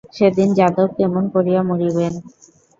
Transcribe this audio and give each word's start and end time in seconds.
সেদিন 0.13 0.49
যাদব 0.59 0.89
কেমন 0.97 1.23
করিয়া 1.33 1.61
মরিবেন? 1.69 2.13